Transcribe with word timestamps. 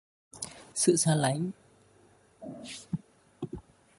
sự 0.75 0.95
xa 0.97 1.15
lánh 1.15 1.51